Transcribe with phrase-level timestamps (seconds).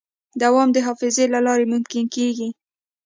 [0.41, 2.49] دوام د حافظې له لارې ممکن کېږي.